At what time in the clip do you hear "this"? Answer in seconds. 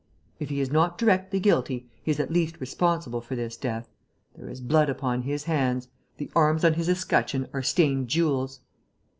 3.35-3.55